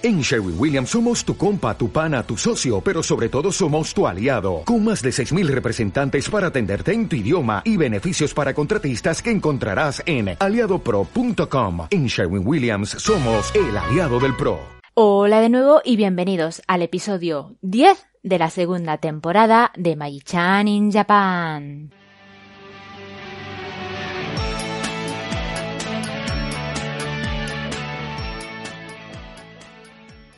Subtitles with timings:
[0.00, 4.06] En Sherwin Williams somos tu compa, tu pana, tu socio, pero sobre todo somos tu
[4.06, 9.20] aliado, con más de 6.000 representantes para atenderte en tu idioma y beneficios para contratistas
[9.20, 11.88] que encontrarás en aliadopro.com.
[11.90, 14.60] En Sherwin Williams somos el aliado del PRO.
[14.94, 20.92] Hola de nuevo y bienvenidos al episodio 10 de la segunda temporada de Mai-chan in
[20.92, 21.90] Japan.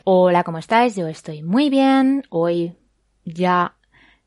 [0.03, 0.95] Hola, ¿cómo estáis?
[0.95, 2.23] Yo estoy muy bien.
[2.29, 2.75] Hoy
[3.25, 3.75] ya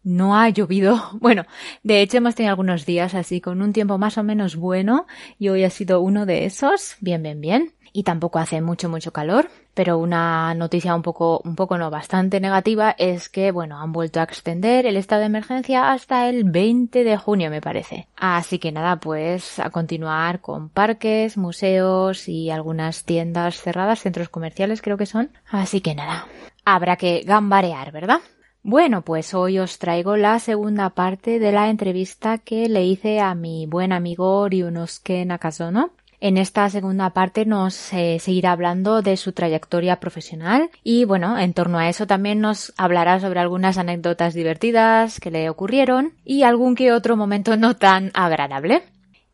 [0.03, 1.01] no ha llovido.
[1.21, 1.45] Bueno,
[1.83, 5.07] de hecho hemos tenido algunos días así con un tiempo más o menos bueno
[5.39, 6.97] y hoy ha sido uno de esos.
[7.01, 7.73] Bien, bien, bien.
[7.97, 9.49] Y tampoco hace mucho, mucho calor.
[9.73, 14.19] Pero una noticia un poco, un poco no, bastante negativa es que, bueno, han vuelto
[14.19, 18.09] a extender el estado de emergencia hasta el 20 de junio, me parece.
[18.17, 24.83] Así que nada, pues a continuar con parques, museos y algunas tiendas cerradas, centros comerciales
[24.83, 25.31] creo que son.
[25.49, 26.27] Así que nada,
[26.65, 28.21] habrá que gambarear, ¿verdad?
[28.67, 33.35] Bueno, pues hoy os traigo la segunda parte de la entrevista que le hice a
[33.35, 35.91] mi buen amigo Ryunosuke Nakazono.
[36.21, 41.53] En esta segunda parte nos eh, seguirá hablando de su trayectoria profesional y bueno, en
[41.53, 46.75] torno a eso también nos hablará sobre algunas anécdotas divertidas que le ocurrieron y algún
[46.75, 48.83] que otro momento no tan agradable.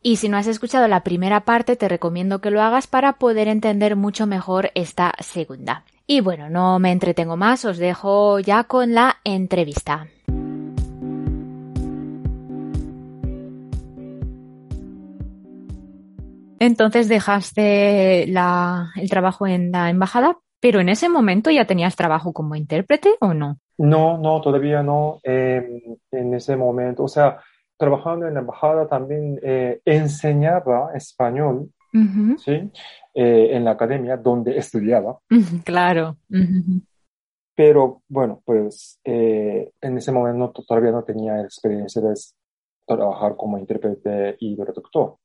[0.02, 3.48] Y si no has escuchado la primera parte, te recomiendo que lo hagas para poder
[3.48, 5.84] entender mucho mejor esta segunda.
[6.06, 10.08] Y bueno, no me entretengo más, os dejo ya con la entrevista.
[16.60, 22.54] Entonces dejaste el trabajo en la embajada, pero en ese momento ya tenías trabajo como
[22.54, 23.58] intérprete o no?
[23.78, 25.20] No, no, todavía no.
[25.22, 25.80] Em,
[26.12, 27.38] en ese momento, o sea,
[27.78, 31.70] trabajando en la embajada también eh, enseñaba español,
[32.36, 32.70] ¿sí?
[33.14, 35.18] Eh, en la academia donde estudiaba.
[35.64, 36.18] Claro.
[37.54, 42.14] Pero bueno, pues eh, en ese momento todavía no tenía experiencia de
[42.86, 45.16] trabajar como intérprete y traductor.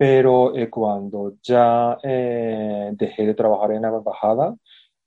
[0.00, 4.56] Pero eh, cuando ya eh, dejé de trabajar en la embajada,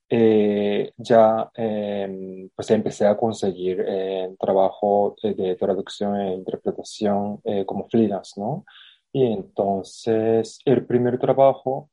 [0.07, 3.83] eh, ya em, pues empecé a conseguir
[4.39, 8.65] trabajo de traducción e interpretación como freelance, ¿no?
[9.11, 11.89] Y entonces el primer trabajo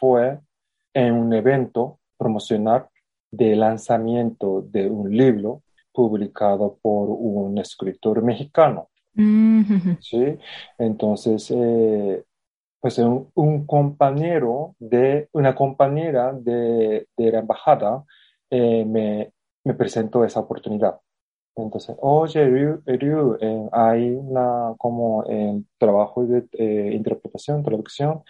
[0.00, 0.40] fue
[0.94, 2.88] en un evento promocional
[3.30, 5.62] de lanzamiento de un libro
[5.92, 8.88] publicado por un escritor mexicano.
[10.00, 10.38] ¿Sí?
[10.78, 12.24] Entonces, eh,
[12.80, 18.04] pues un, compañero de, una compañera de, de la embajada
[18.50, 19.32] eh, me,
[19.64, 21.00] me, presentó esa oportunidad.
[21.56, 22.44] Entonces, oye,
[22.86, 25.24] Ryu, eh, hay una como
[25.78, 28.22] trabajo de interpretación, traducción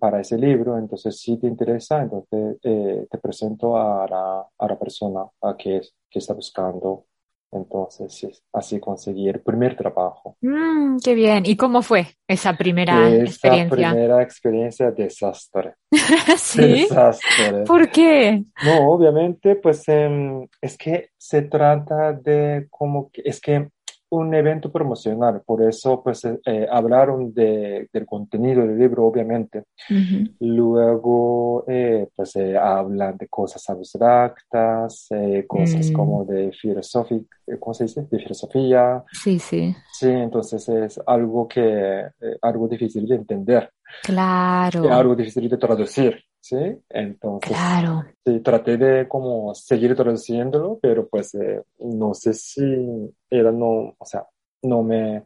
[0.00, 5.26] para ese libro, entonces si te interesa, entonces te presento a la, a la persona
[5.42, 7.04] a que, que está buscando
[7.52, 10.36] entonces, así conseguí el primer trabajo.
[10.40, 11.44] Mm, qué bien.
[11.46, 13.90] ¿Y cómo fue esa primera esa experiencia?
[13.90, 15.74] primera experiencia, desastre.
[16.36, 16.82] ¿Sí?
[16.82, 17.64] Desastre.
[17.66, 18.44] ¿Por qué?
[18.64, 23.68] No, obviamente, pues em, es que se trata de como que, es que
[24.10, 29.64] un evento promocional, por eso pues eh, eh, hablaron de, del contenido del libro, obviamente.
[30.40, 35.08] Luego eh, pues hablan de cosas abstractas,
[35.46, 35.92] cosas mm.
[35.92, 37.20] como de filosofía,
[37.58, 38.06] ¿cómo se dice?
[38.10, 39.04] De filosofía.
[39.12, 39.74] Sí, sí.
[39.92, 42.04] Sí, entonces es algo que,
[42.42, 43.70] algo difícil de entender.
[44.02, 44.92] Claro.
[44.92, 46.24] algo difícil de traducir.
[46.40, 46.56] ¿Sí?
[46.88, 48.04] Entonces, claro.
[48.24, 52.62] sí, traté de como seguir traduciéndolo, pero pues eh, no sé si
[53.28, 54.26] era no, o sea,
[54.62, 55.24] no me,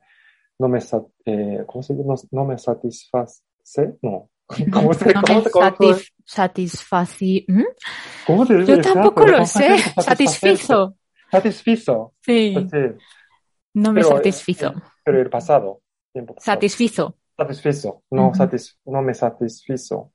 [0.59, 0.81] no me,
[1.25, 2.29] eh, ¿cómo se dice?
[2.31, 3.43] No, me satisface,
[4.03, 4.31] no.
[4.73, 7.47] ¿Cómo se, no cómo, me cómo, satisfaci...
[7.49, 7.63] ¿Mm?
[8.27, 8.77] ¿Cómo se dice?
[8.77, 9.79] Yo tampoco lo sé.
[10.01, 10.97] Satisfizo.
[11.31, 12.15] Satisfizo.
[12.21, 12.53] Sí.
[12.55, 13.05] Pues, sí.
[13.75, 14.67] No me pero, satisfizo.
[14.69, 15.81] Eh, pero el pasado.
[16.13, 16.55] Tiempo pasado.
[16.55, 17.17] Satisfizo.
[17.37, 18.03] Satisfizo.
[18.11, 18.37] No, uh -huh.
[18.37, 20.13] satis, no me satisfizo.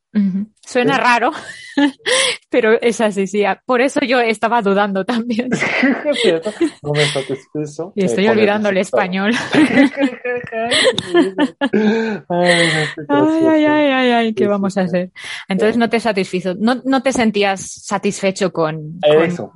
[0.65, 1.31] Suena raro,
[2.49, 3.43] pero es así, sí.
[3.65, 5.49] Por eso yo estaba dudando también.
[6.83, 7.93] no me satisfizo.
[7.95, 9.33] Y estoy olvidando el español.
[12.27, 15.11] ay, ay, ay, ay, ¿qué vamos a hacer?
[15.47, 19.51] Entonces no te satisfizo, no, no te sentías satisfecho con, con,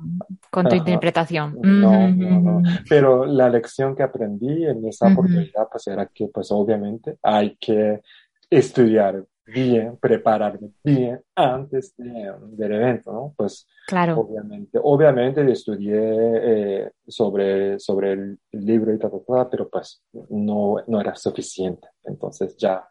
[0.50, 1.56] con, tu interpretación.
[1.62, 2.62] No, no, no.
[2.88, 8.02] Pero la lección que aprendí en esa oportunidad pues era que pues obviamente hay que
[8.50, 13.34] estudiar bien, prepararme bien antes del evento, ¿no?
[13.36, 14.18] Pues claro.
[14.18, 21.00] obviamente, obviamente estudié eh, sobre, sobre el libro y tal, tal, pero pues no, no
[21.00, 21.88] era suficiente.
[22.04, 22.86] Entonces ya,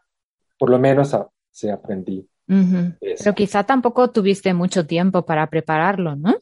[0.58, 1.16] por lo menos
[1.50, 2.28] se aprendí.
[2.46, 6.34] Pero quizá tampoco tuviste mucho tiempo para prepararlo, ¿no?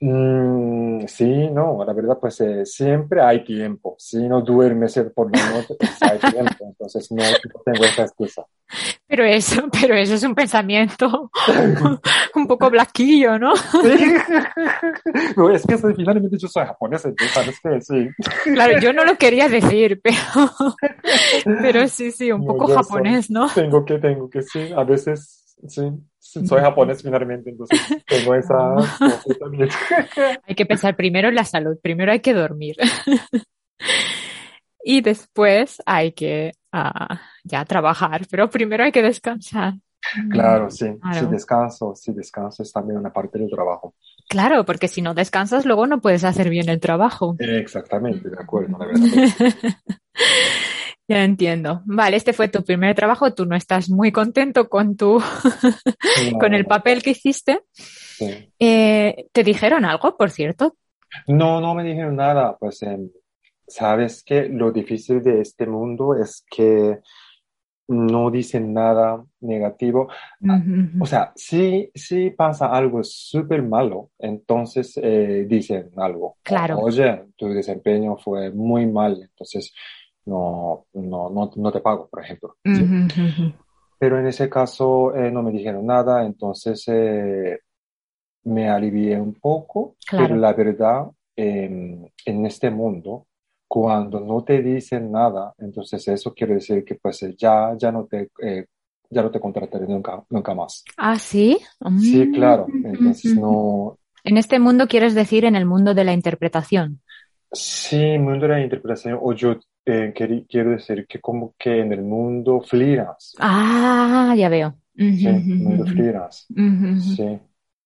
[0.00, 3.96] Mm, sí, no, la verdad, pues eh, siempre hay tiempo.
[3.98, 6.66] Si no duermes por la noche, pues hay tiempo.
[6.66, 7.22] Entonces no
[7.64, 8.46] tengo esa excusa.
[9.06, 11.30] Pero eso, pero eso es un pensamiento
[12.34, 13.52] un poco blaquillo, ¿no?
[15.36, 18.08] No, es que finalmente yo soy japonés, entonces sabes que sí.
[18.54, 20.16] Claro, yo no lo quería decir, pero,
[21.60, 23.48] pero sí, sí, un No, poco soy- japonés, ¿no?
[23.52, 25.82] Tengo que, tengo que, sí, a veces, sí,
[26.20, 28.76] soy japonés finalmente, entonces tengo esa
[29.40, 29.68] también.
[30.46, 32.76] Hay que pensar primero en la salud, primero hay que dormir.
[34.82, 39.74] Y después hay que ah, ya trabajar, pero primero hay que descansar.
[40.30, 41.28] Claro, sí, sí, Claro.
[41.28, 43.94] descanso, sí, descanso es también una parte del trabajo.
[44.28, 47.36] Claro, porque si no descansas, luego no puedes hacer bien el trabajo.
[47.38, 49.00] Exactamente, de acuerdo, la verdad.
[51.08, 51.82] Ya entiendo.
[51.86, 53.34] Vale, este fue tu primer trabajo.
[53.34, 55.20] Tú no estás muy contento con tu,
[56.40, 57.62] con el papel que hiciste.
[57.74, 58.52] sí.
[58.60, 60.76] Eh, ¿te dijeron algo, por cierto?
[61.26, 63.10] No, no me dijeron nada, pues em,
[63.66, 67.00] sabes que lo difícil de este mundo es que
[67.90, 70.08] no dicen nada negativo.
[70.48, 70.62] Ah,
[71.00, 76.36] O sea, si, si pasa algo súper malo, entonces eh, dicen algo.
[76.42, 76.78] Claro.
[76.78, 79.72] Oye, tu desempeño fue muy mal, entonces
[80.26, 82.56] no, no, no, no te pago, por ejemplo.
[82.64, 83.52] ujú.
[83.98, 87.58] Pero en ese caso eh, no me dijeron nada, entonces eh,
[88.44, 90.28] me alivié un poco, Claro.
[90.28, 91.06] pero la verdad,
[91.36, 93.26] em, en este mundo,
[93.70, 98.30] cuando no te dicen nada, entonces eso quiere decir que pues ya, ya no te,
[98.42, 98.66] eh,
[99.10, 100.84] ya no te contrataré nunca, nunca más.
[100.96, 101.58] Ah, sí.
[101.94, 106.14] Sí, Mm, claro, entonces no, En este mundo quieres decir en el mundo de la
[106.14, 107.02] interpretación.
[107.52, 109.56] sí, mundo de la interpretación, o yo
[109.86, 110.12] eh,
[110.48, 114.76] quiero decir que como que en el mundo freelance, Ah, ya veo.
[115.08, 116.46] Sí, mundo freelance.
[116.94, 117.24] Sí,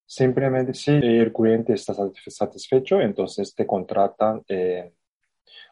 [0.06, 4.92] simplemente si el cliente está satisfe- satisfecho, entonces te contratan eh,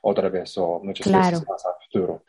[0.02, 1.38] otra vez o muchas Claro.
[1.38, 2.22] veces más a futuro.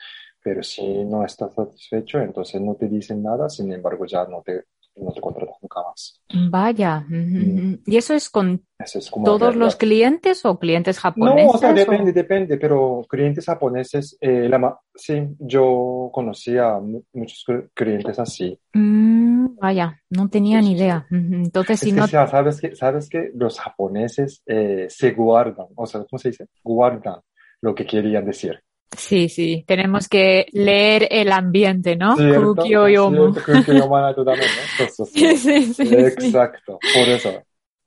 [0.44, 4.66] Pero si no estás satisfecho, entonces no te dicen nada, sin embargo ya no te,
[4.98, 6.22] no te contratan nunca más.
[6.50, 7.06] Vaya.
[7.08, 7.76] Mm.
[7.86, 11.56] ¿Y eso es con Eso es todos los clientes o clientes No, japoneses?
[11.56, 17.46] o sea, o- depende, depende, pero clientes japoneses, eh, la sí, yo conocía mu- muchos
[17.48, 18.60] cl- clientes así.
[18.74, 20.84] Mm, vaya, no tenía Sí, ni sí, sí.
[20.84, 21.08] idea.
[21.10, 21.34] Ujú.
[21.36, 25.68] Entonces, si Es que no, ya sabes que, sabes que los japoneses eh, se guardan,
[25.76, 26.48] o sea, ¿cómo se dice?
[26.64, 27.22] Guardan
[27.64, 28.62] lo que querían decir.
[28.96, 32.16] sí, sí, tenemos que leer el ambiente, ¿no?
[35.14, 35.96] Sí, sí, Sí.
[35.96, 37.44] Exacto, por eso.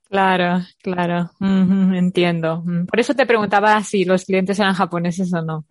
[0.09, 1.29] Claro, claro.
[1.39, 2.63] Entiendo.
[2.89, 5.65] Por eso te preguntaba si los clientes eran japoneses o no.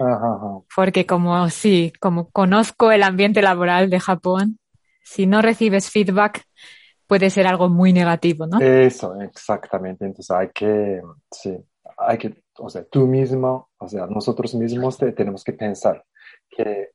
[0.00, 0.58] Ajá, ajá.
[0.74, 4.58] Porque como sí, como conozco el ambiente laboral de Japón,
[5.02, 6.42] si no recibes feedback,
[7.06, 8.58] puede ser algo muy negativo, ¿no?
[8.58, 10.06] Eso, exactamente.
[10.06, 11.54] Entonces hay que, sí,
[11.98, 16.04] hay que, o sea, tú mismo, o sea, nosotros mismos te- tenemos que pensar
[16.50, 16.90] que,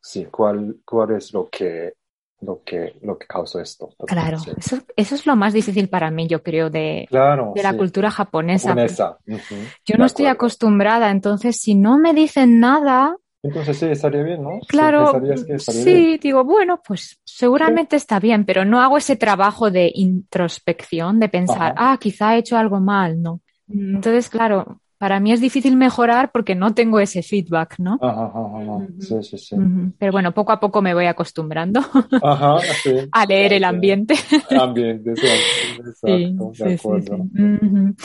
[0.00, 1.94] sí, cuál, cuál es lo que,
[2.40, 3.90] lo que, lo que causó esto.
[4.06, 4.52] Claro, Sí.
[4.56, 7.78] eso, eso es lo más difícil para mí, yo creo, de, Claro, de la sí.
[7.78, 8.74] cultura japonesa.
[8.74, 10.30] Yo de no estoy acuerdo.
[10.30, 14.60] acostumbrada, entonces si no me dicen nada, Entonces sí, estaría bien, ¿no?
[14.68, 15.58] Claro, que bien.
[15.58, 21.28] sí, digo, bueno, pues seguramente está bien, pero no hago ese trabajo de introspección, de
[21.28, 21.92] pensar, Ajá.
[21.92, 23.40] ah, quizá he hecho algo mal, ¿no?
[23.68, 27.98] Entonces, claro, para mí es difícil mejorar porque no tengo ese feedback, ¿no?
[28.00, 28.76] Ajá, ajá, ajá.
[28.76, 29.02] Ujú.
[29.02, 29.56] Sí, sí, sí.
[29.56, 29.92] Ujú.
[29.98, 31.80] Pero bueno, poco a poco me voy acostumbrando
[32.22, 32.90] Ajá, sí.
[33.12, 34.14] a leer el ambiente.
[34.50, 37.16] Ambiente, sí, Sí, exacto, de sí, sí, acuerdo.
[37.32, 37.96] sí.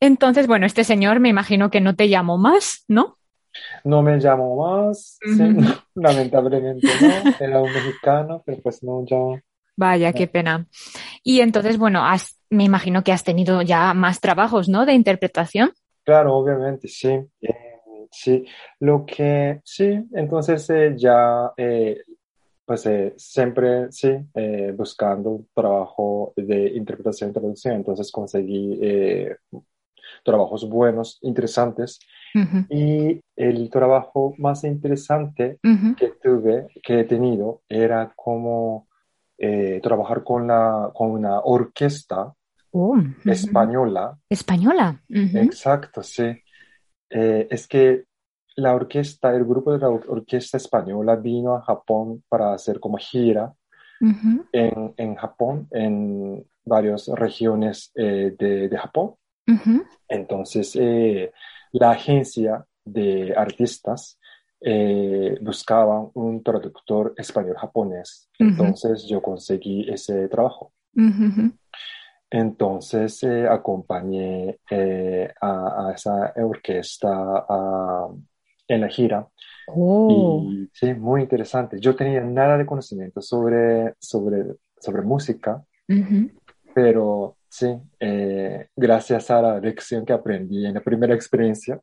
[0.00, 3.18] Entonces, bueno, este señor me imagino que no te llamó más, ¿no?
[3.84, 5.42] No me llamo más, sí,
[5.94, 7.32] lamentablemente no.
[7.38, 9.16] Era un mexicano, pero pues no, ya.
[9.76, 10.66] Vaya, qué pena.
[11.24, 14.86] Y entonces, bueno, has, me imagino que has tenido ya más trabajos, ¿no?
[14.86, 15.72] De interpretación.
[16.04, 17.08] Claro, obviamente, sí.
[17.40, 18.44] Eh, sí,
[18.80, 22.02] lo que, sí, entonces eh, ya, eh,
[22.64, 24.10] pues siempre, sí,
[24.76, 28.78] buscando trabajo de interpretación y traducción, entonces conseguí
[30.22, 31.98] trabajos buenos, interesantes.
[32.68, 35.58] Y el trabajo más interesante
[35.96, 38.86] que tuve, que he tenido, era como
[39.40, 42.34] eh, trabajar con la, con una orquesta
[42.72, 44.18] Oh, española.
[44.28, 45.00] Española.
[45.38, 46.24] Exacto, sí.
[47.10, 48.04] Eh, es que
[48.56, 52.98] la orquesta, el grupo de la or- orquesta española vino a Japón para hacer como
[52.98, 53.52] gira
[54.52, 59.14] en, en Japón, en varias regiones eh, de, de Japón.
[60.08, 61.32] Entonces, eh,
[61.72, 64.18] la agencia de artistas
[64.60, 68.28] eh, buscaban un traductor español-japonés.
[68.38, 70.72] Entonces yo conseguí ese trabajo.
[72.30, 77.44] Entonces eh, acompañé eh, a, esa orquesta
[78.66, 79.26] en la gira.
[79.68, 80.46] Oh.
[80.50, 81.80] Y sí, muy interesante.
[81.80, 85.62] Yo tenía nada de conocimiento sobre, sobre, sobre música,
[86.74, 87.66] pero Sí,
[87.98, 91.80] eh, gracias a la lección que aprendí en la primera experiencia,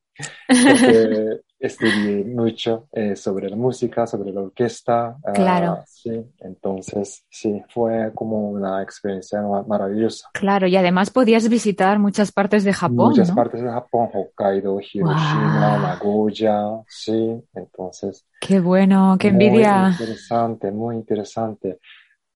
[1.60, 5.18] estudié mucho eh, sobre la música, sobre la orquesta.
[5.24, 5.84] Ah, claro.
[5.88, 10.30] sí, entonces sí, fue como una experiencia maravillosa.
[10.34, 13.10] Claro, y además podías visitar muchas partes de Japón.
[13.10, 18.26] Muchas partes de Japón, Hokkaido, Hiroshima, Nagoya, sí, entonces.
[18.40, 19.84] Qué bueno, qué envidia.
[19.84, 21.80] Muy interesante, muy interesante.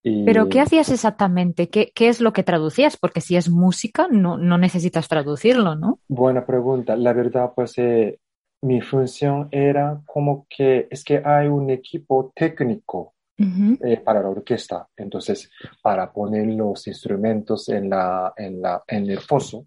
[0.02, 1.68] Pero ¿qué hacías exactamente?
[1.68, 2.96] ¿Qué, ¿Qué, es lo que traducías?
[2.96, 5.98] Porque si es música, no, no necesitas traducirlo, ¿no?
[6.08, 6.96] Buena pregunta.
[6.96, 8.18] La verdad, pues eh,
[8.62, 14.86] mi función era como que es que hay un equipo técnico eh, para la orquesta.
[14.96, 15.50] Entonces,
[15.82, 19.64] para poner los instrumentos en, la, en, la, en el foso.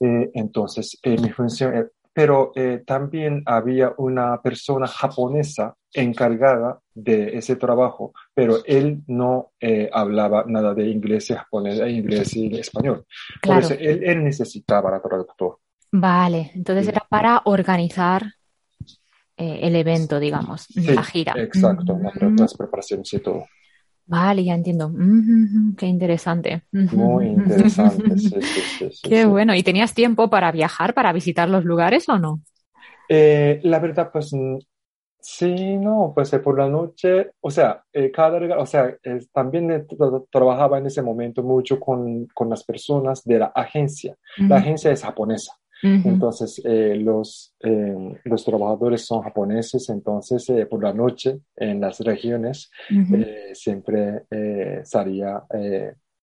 [0.00, 8.12] Eh, entonces, mi función pero eh, también había una persona japonesa encargada de ese trabajo,
[8.34, 13.06] pero él no eh, hablaba nada de inglés y japonés, e inglés y español.
[13.42, 15.58] Por eso él, necesitaba la traductor.
[15.92, 18.24] Vale, entonces era para organizar
[19.36, 21.34] eh, el evento, digamos, la gira.
[21.36, 21.98] Exacto,
[22.36, 23.44] las preparaciones y todo.
[24.06, 24.92] Vale, ya entiendo.
[25.76, 26.62] qué interesante.
[26.72, 29.54] Muy interesante, sí, sí, sí, Qué bueno.
[29.54, 32.40] ¿Y tenías tiempo para viajar, para visitar los lugares o no?
[33.08, 34.32] Eh, la verdad, pues
[35.20, 38.96] sí, no, pues eh, por la noche, o sea, eh, cada, o sea,
[39.32, 39.86] también
[40.30, 44.16] trabajaba en ese momento mucho con, con las personas de la agencia.
[44.36, 45.52] La agencia es japonesa.
[45.82, 51.98] Entonces, eh, los, eh, los trabajadores son japoneses, entonces eh, por la noche en las
[52.00, 52.70] regiones
[53.52, 54.22] siempre
[54.84, 55.42] salía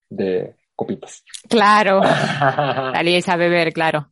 [0.09, 1.23] de copitas.
[1.49, 2.01] Claro,
[2.93, 4.11] salíais a beber, claro.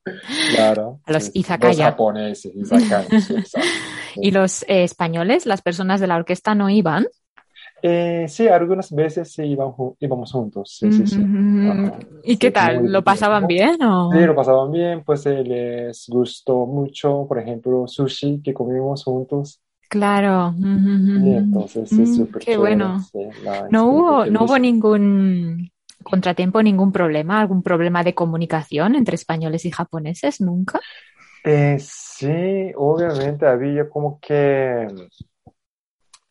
[0.53, 0.99] Claro.
[1.05, 1.69] A los izakaya.
[1.69, 3.07] Los japoneses, izakaya,
[4.17, 7.07] ¿Y los españoles, las personas de la orquesta no iban?
[7.81, 10.77] Eh, sí, algunas veces sí íbamos juntos.
[10.79, 11.21] Sí, sí, sí.
[12.23, 12.91] ¿Y qué tal?
[12.91, 13.81] ¿Lo pasaban bien?
[13.83, 14.11] O?
[14.11, 19.61] Sí, lo pasaban bien, pues eh, les gustó mucho, por ejemplo, sushi que comimos juntos.
[19.89, 20.53] Claro.
[20.57, 22.97] entonces sí, súper Qué bueno.
[23.69, 25.71] no hubo, no hubo ningún
[26.03, 30.79] contratiempo, ningún problema, algún problema de comunicación entre españoles y japoneses, nunca.
[31.43, 34.87] Eh, sí, obviamente había como que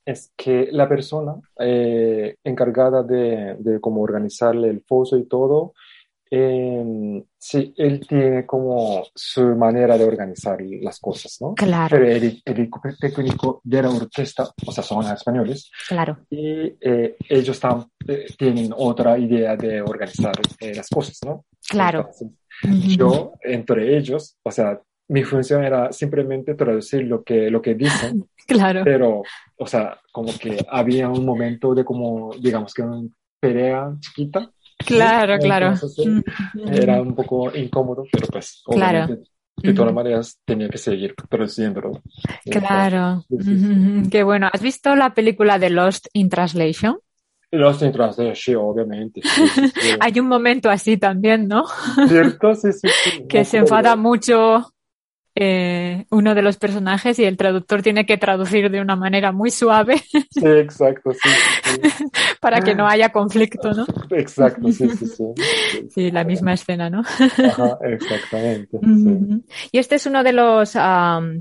[0.06, 5.74] es que la persona eh, encargada de, de cómo organizarle el foso y todo,
[6.28, 11.54] eh, sí, él tiene como su manera de organizar las cosas, ¿no?
[11.54, 11.96] Claro.
[11.96, 15.70] Pero el, equipo técnico de la orquesta, o sea, son españoles.
[15.88, 16.18] Claro.
[16.28, 21.44] Y eh, ellos están, eh, tienen otra idea de organizar las cosas, ¿no?
[21.68, 22.10] Claro.
[22.62, 28.24] Yo, entre ellos, o sea, mi función era simplemente traducir lo que, lo que dicen.
[28.46, 28.82] Claro.
[28.84, 29.22] Pero,
[29.58, 33.02] o sea, como que había un momento de como, digamos que una
[33.40, 34.48] pelea chiquita.
[34.78, 35.74] Claro, claro.
[36.70, 39.18] Era un poco incómodo, pero pues, claro.
[39.56, 42.00] de todas maneras tenía que seguir traduciéndolo.
[42.44, 43.24] Claro.
[44.12, 44.48] Qué bueno.
[44.52, 47.00] ¿Has visto la película de Lost in Translation?
[47.50, 49.22] Lost in Translation, obviamente.
[50.00, 51.64] Hay un momento así también, ¿no?
[52.06, 52.88] Cierto, sí, sí.
[53.28, 54.72] que se enfada mucho
[55.38, 59.50] eh, uno de los personajes y el traductor tiene que traducir de una manera muy
[59.50, 60.02] suave.
[60.30, 61.80] Sí, exacto, sí.
[62.40, 63.86] para que no haya conflicto, ¿no?
[64.10, 65.24] Exacto, sí, sí, sí.
[65.90, 67.00] Sí, la misma escena, ¿no?
[67.00, 68.78] Ajá, exactamente.
[69.72, 70.72] Y este es uno de los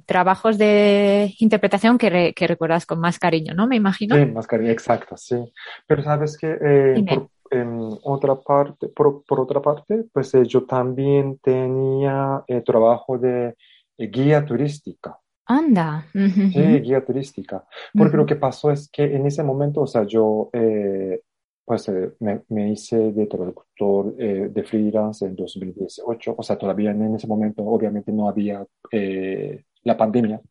[0.06, 3.68] trabajos de interpretación que, que, recuerdas con más cariño, ¿no?
[3.68, 4.16] Me imagino.
[4.16, 5.36] Sí, más cariño, exacto, sí.
[5.88, 10.66] Pero sabes que eh, por, en otra parte, por, por otra parte, pues eh, yo
[10.66, 13.56] también tenía el trabajo de
[13.98, 15.18] guía turística.
[15.46, 16.06] Anda.
[16.12, 17.66] Sí, guía turística.
[17.94, 21.22] Porque lo que pasó es que en ese momento, o sea, yo eh,
[21.64, 26.36] pues eh, me, hice de traductor eh, de freelance en 2018.
[26.38, 28.66] O sea, todavía en ese momento obviamente no había
[29.84, 30.42] la pandemia.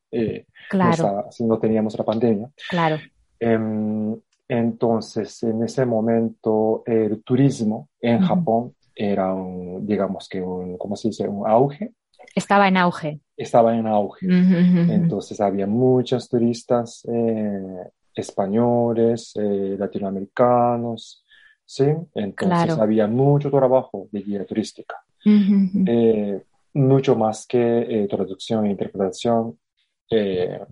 [0.70, 1.26] claro.
[1.40, 2.50] No, no teníamos la pandemia.
[2.70, 2.98] Claro.
[3.40, 4.16] Em,
[4.48, 11.08] entonces, en ese momento, el turismo en Japón era un, digamos que un, ¿cómo se
[11.08, 11.26] dice?
[11.26, 11.92] Un auge.
[12.34, 13.20] Estaba en auge.
[13.36, 14.26] Estaba en auge.
[14.28, 21.24] Entonces había muchos turistas eh, españoles, eh, latinoamericanos,
[21.64, 21.86] ¿sí?
[22.14, 24.96] Entonces había mucho trabajo de guía turística.
[25.24, 26.42] Eh,
[26.74, 29.58] mucho más que traducción e interpretación.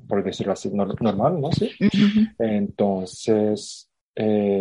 [0.08, 1.50] por decirlo así, normal, ¿no?
[1.52, 1.70] Sí.
[2.38, 3.90] Entonces,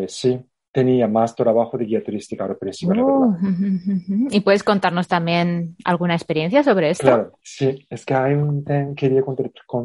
[0.07, 0.39] sí,
[0.71, 4.29] tenía más trabajo de guía turística al principio, Oh, verdad.
[4.31, 7.05] ¿Y puedes contarnos también alguna experiencia sobre esto?
[7.05, 9.23] Claro, sí, es que hay un, tem- quería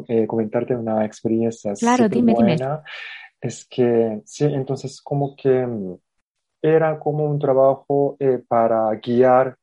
[0.07, 2.33] eh, comentarte una experiencia Claro, dime.
[2.33, 2.83] buena.
[3.41, 5.95] Es que, sí, entonces como que mm,
[6.61, 9.57] era como un trabajo eh, para guiar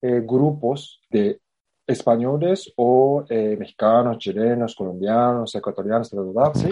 [0.00, 1.40] eh, grupos de
[1.88, 6.68] españoles o eh, mexicanos, chilenos, colombianos, ecuatorianos, ¿sí?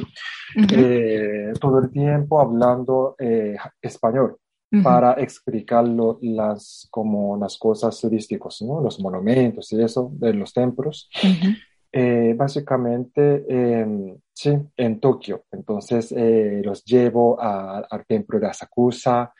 [0.56, 4.36] Ujú, Eh, todo el tiempo hablando eh, español
[4.72, 8.80] ujú, para explicarlo las, como las cosas turísticas, ¿no?
[8.80, 11.10] Los monumentos y eso, de los templos.
[11.22, 11.56] ujú.
[11.92, 15.44] Eh, básicamente, eh, sí, en Tokio.
[15.52, 19.32] Entonces, eh, los llevo a- al templo de Asakusa,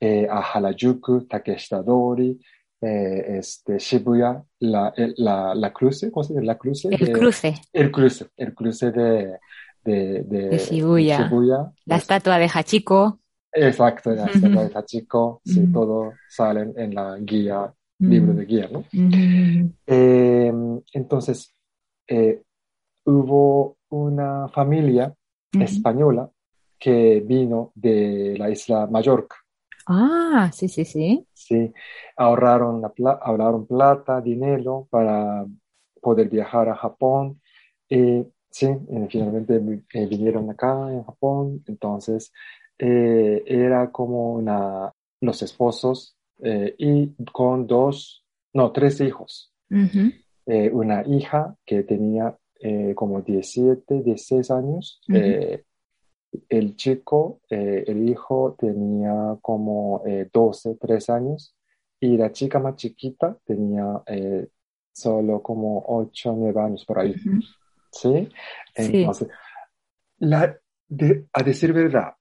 [0.00, 2.38] eh, a Harajuku, Takeshita-dori,
[2.82, 6.44] eh, este, Shibuya, la, el- la, la cruce, ¿cómo se dice?
[6.44, 9.38] La cruce El de- cruce, el cruce, el cruce de,
[9.84, 11.18] de, de, De Shibuya.
[11.22, 11.72] Shibuya.
[11.86, 13.20] la estatua de Hachiko.
[13.54, 15.72] Exacto, la estatua de Hachiko, sí, Ujú.
[15.72, 18.84] todo salen en la guía, libro de guía, ¿no?
[19.86, 20.52] Eh,
[20.92, 21.54] entonces,
[22.08, 22.42] eh,
[23.04, 25.14] hubo una familia
[25.52, 26.30] española
[26.78, 29.36] que vino de la isla Mallorca,
[29.86, 31.26] Ah, sí, sí, sí.
[31.32, 31.72] ¿sí?
[32.16, 35.46] Ahorraron, la pla- ahorraron plata, dinero para
[36.00, 37.40] poder viajar a Japón.
[37.88, 39.56] Y sí, eh, finalmente
[39.94, 41.62] eh, vinieron acá en Japón.
[41.66, 42.32] Entonces,
[42.78, 49.52] eh, era como una, los esposos eh, y con dos, no, tres hijos.
[50.46, 55.00] Eh, una hija que tenía eh, como 17, 16 años.
[55.12, 55.64] Eh,
[56.48, 61.54] el chico, eh, el hijo tenía como eh, 12, 13 años
[62.00, 64.48] y la chica más chiquita tenía eh,
[64.92, 67.14] solo como 8, 9 años por ahí.
[67.90, 68.28] ¿sí?
[68.74, 69.02] Sí.
[69.02, 69.28] Entonces,
[70.18, 70.58] la,
[70.88, 72.12] de- a decir verdad,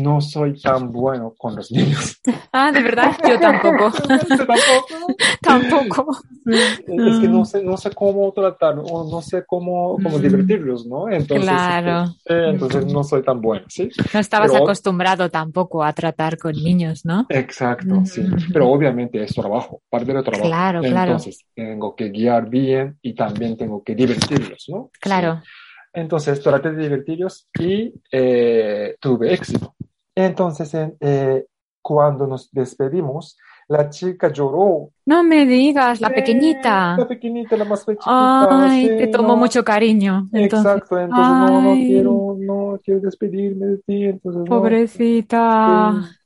[0.00, 2.16] no soy tan bueno con los niños.
[2.52, 3.92] Ah, de verdad, yo tampoco.
[5.42, 6.16] Tampoco.
[6.48, 10.22] Es que no sé, no sé cómo tratar, o no sé cómo, cómo Mm.
[10.22, 11.08] divertirlos, ¿no?
[11.10, 12.04] Entonces, Claro.
[12.04, 13.90] este, eh, entonces no soy tan bueno, ¿sí?
[14.14, 17.26] No estabas Pero- acostumbrado tampoco a tratar con niños, ¿no?
[17.28, 18.22] Exacto, sí.
[18.22, 18.50] Mm.
[18.52, 20.44] Pero obviamente es trabajo, parte del trabajo.
[20.48, 21.10] Claro, claro.
[21.12, 24.90] Entonces, tengo que guiar bien y también tengo que divertirlos, ¿no?
[25.00, 25.42] Claro.
[25.44, 25.50] Sí.
[25.92, 29.74] Entonces, traté de divertirlos y eh, tuve éxito.
[30.14, 31.46] Entonces, en- eh,
[31.82, 33.36] cuando nos despedimos,
[33.68, 34.90] la chica lloró.
[35.06, 36.96] No me digas, la Sí, pequeñita.
[36.98, 38.64] La pequeñita, la más pequeñita.
[38.64, 39.36] Ay, sí, te tomó no.
[39.36, 40.28] mucho cariño.
[40.32, 41.86] Entonces, Exacto, entonces no, no Ay.
[41.86, 44.48] quiero, no quiero despedirme de ti, entonces no.
[44.48, 46.16] pobrecita.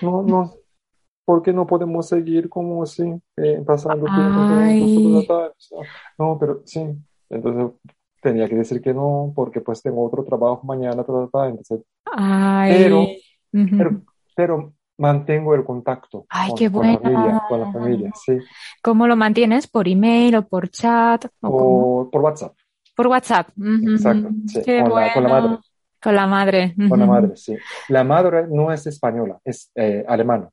[0.00, 0.52] No, no,
[1.24, 3.02] ¿por qué no podemos seguir como así,
[3.36, 5.26] eh, pasando tiempo Ay.
[6.18, 6.80] No, pero sí,
[7.30, 7.72] entonces
[8.20, 11.80] tenía que decir que no, porque pues tengo otro trabajo mañana, ta, ta, ta, entonces.
[12.68, 13.02] Pero-
[13.52, 13.76] Ujú.
[13.78, 14.02] pero,
[14.36, 17.00] pero mantengo el contacto Ay, con, qué con la bueno.
[17.10, 18.38] familia, con la familia, sí,
[18.82, 19.66] ¿Cómo lo mantienes?
[19.66, 21.24] ¿Por email o por chat?
[21.40, 22.54] ¿O por, por WhatsApp,
[22.96, 23.48] Por WhatsApp.
[23.56, 23.90] Ujú.
[23.92, 25.48] exacto, sí, Qué con la, con la bueno.
[25.48, 25.58] madre,
[26.02, 26.74] Con la madre.
[26.88, 27.56] con la madre, sí.
[27.88, 30.48] La madre no es española, es eh, alemana,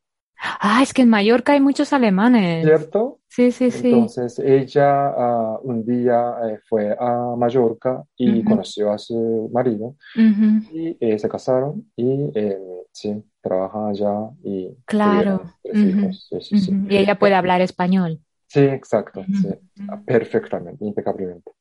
[0.60, 2.66] Ah, es que en Mallorca hay muchos alemanes.
[2.66, 3.20] ¿cierto?
[3.28, 3.90] Sí, sí, sí.
[3.90, 10.98] Entonces ella ah, un día eh, fue a Mallorca y conoció a su marido y
[11.00, 12.58] eh, se casaron y eh,
[12.92, 15.42] sí, trabaja allá y Claro.
[15.62, 16.28] tres hijos.
[16.30, 16.74] Sí, sí, sí.
[16.90, 18.20] Y ella puede hablar español.
[18.48, 19.50] Sí, exacto, sí,
[19.90, 21.52] ah, perfectamente, impecablemente.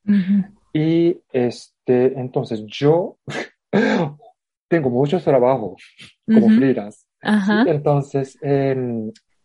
[0.71, 3.17] Y este, entonces yo
[4.69, 5.81] tengo muchos trabajos
[6.25, 7.04] como freelance.
[7.25, 7.63] Ajá.
[7.67, 8.37] Entonces,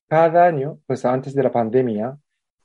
[0.07, 2.17] cada año, pues antes de la pandemia,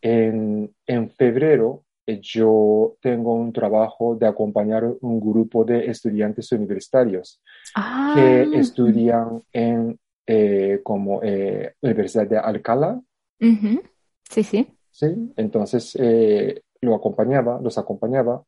[0.02, 7.42] en, en febrero, eh, yo tengo un trabajo de acompañar un grupo de estudiantes universitarios
[7.76, 8.14] Ah.
[8.16, 9.98] que estudian en
[10.28, 13.00] eh, como eh, Universidad de Alcalá.
[14.30, 14.68] Sí, sí.
[14.92, 15.34] ¿sí?
[15.36, 18.44] Entonces, eh, lo acompañaba, los acompañaba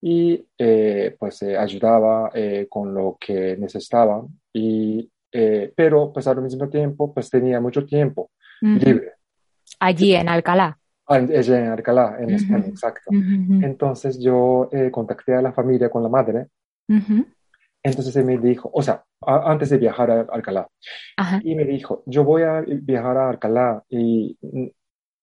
[0.00, 6.40] y eh, pues eh, ayudaba eh, con lo que necesitaban y eh, pero pues al
[6.42, 9.12] mismo tiempo pues tenía mucho tiempo libre.
[9.80, 10.78] Allí en Alcalá.
[11.08, 12.30] En- ella en Alcalá, en.
[12.30, 13.10] España, exacto.
[13.12, 16.46] Entonces yo eh, contacté a la familia con la madre,
[17.82, 20.66] entonces él me dijo, o sea, a- antes de viajar a Alcalá,
[21.16, 21.40] Ajá.
[21.44, 24.36] y me dijo, yo voy a viajar a Alcalá y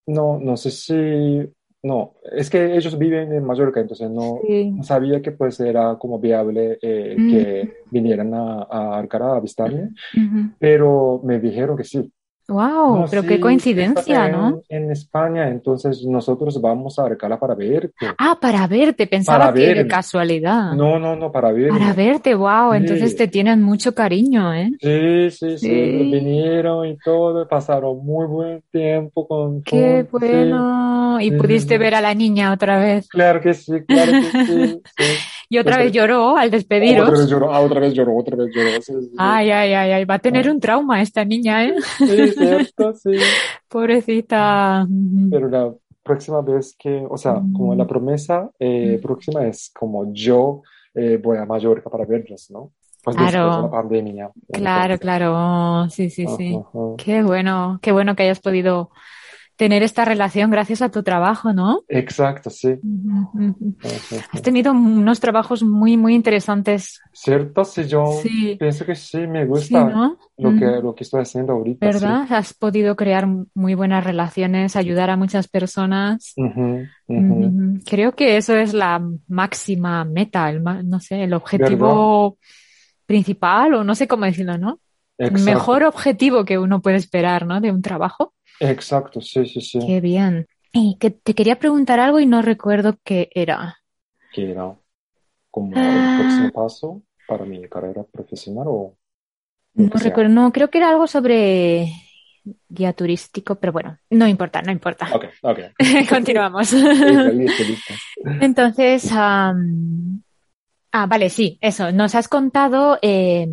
[0.08, 4.74] no, no sé si, no, es que ellos viven en Mallorca, entonces no, Sí.
[4.84, 7.30] sabía que pues era como viable eh, Mm.
[7.30, 9.92] que vinieran a, a a visitarme,
[10.60, 12.12] pero me dijeron que sí,
[12.50, 14.62] Wow, No, pero sí, qué coincidencia, ¿no?
[14.68, 18.06] en, en España, entonces nosotros vamos a Arcala para verte.
[18.18, 19.88] Ah, para verte, pensaba Para que de verme.
[19.90, 20.74] casualidad.
[20.74, 21.80] No, no, no, para verme.
[21.80, 22.78] Para verte, wow, Sí.
[22.78, 24.72] entonces te tienen mucho cariño, ¿eh?
[24.82, 26.10] Sí, sí, sí, Sí.
[26.12, 31.22] vinieron y todo, pasaron muy buen tiempo con Qué con- bueno.
[31.22, 33.08] Y pudiste ver a la niña otra vez.
[33.08, 34.82] Claro que sí, claro que sí.
[35.54, 37.12] Y otra Otra- vez lloró al Otra despediros.
[37.12, 38.70] vez lloró, ah, otra vez lloró, otra vez lloró.
[38.82, 39.16] Sí, sí, sí.
[39.20, 40.52] Ay, ay, ay, ay, va a tener Ah.
[40.52, 41.76] un trauma esta niña, ¿eh?
[42.00, 43.12] Sí, cierto, sí.
[43.70, 44.88] Pobrecita.
[45.30, 49.02] Pero la próxima vez que, o sea, como la promesa eh, Mm.
[49.02, 50.62] próxima es como yo
[50.96, 52.72] eh, voy a Mallorca para verlos, ¿no?
[53.04, 53.56] Pues Claro.
[53.58, 54.32] de la pandemia.
[54.52, 55.90] Claro, claro.
[55.90, 56.56] Sí, sí, sí.
[56.56, 56.96] ajá, ajá.
[56.98, 58.90] Qué bueno, qué bueno que hayas podido
[59.56, 61.84] tener esta relación gracias a tu trabajo, ¿no?
[61.88, 62.80] Exacto, sí.
[64.32, 67.02] Has tenido unos trabajos muy, muy interesantes.
[67.12, 67.64] ¿Cierto?
[67.64, 68.56] Sí, yo Sí.
[68.60, 70.18] pienso que sí, me Sí, gusta ¿no?
[70.38, 71.94] lo que, lo que estoy haciendo ahorita, sí.
[71.94, 72.26] ¿Verdad?
[72.32, 76.34] Has podido crear muy buenas relaciones, ayudar a muchas personas.
[77.86, 82.38] Creo que eso es la máxima meta, el, no sé, el objetivo
[83.06, 84.80] principal, o no sé cómo decirlo, ¿no?
[85.18, 87.62] El mejor objetivo que uno puede esperar, ¿no?
[87.62, 88.34] De un trabajo.
[88.70, 89.80] Exacto, sí, sí, sí.
[89.86, 90.48] Qué bien.
[90.72, 93.78] Y que te quería preguntar algo y no recuerdo qué era.
[94.34, 94.74] Que era
[95.52, 96.16] como Ah.
[96.16, 98.98] el próximo paso para mi carrera profesional o
[99.76, 101.88] No recuerdo, no, creo que era algo sobre
[102.68, 105.08] guía turístico, pero bueno, no importa, no importa.
[105.14, 105.60] Ok, ok.
[106.10, 106.74] Continuamos.
[108.42, 109.54] Entonces, ah,
[110.92, 111.92] vale, sí, eso.
[111.92, 113.48] Nos has contado eh,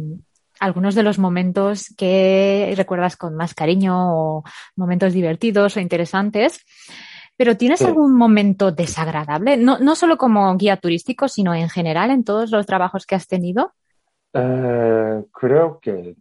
[0.61, 4.45] algunos de los momentos que recuerdas con más cariño o
[4.77, 6.61] momentos divertidos o interesantes.
[7.37, 7.87] Pero ¿tienes Sí.
[7.87, 9.57] algún momento desagradable?
[9.57, 13.27] No, no solo como guía turístico, sino en general en todos los trabajos que has
[13.27, 13.73] tenido.
[14.35, 16.17] Eh, creo que,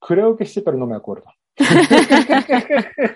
[0.00, 1.26] creo que sí, pero no me acuerdo.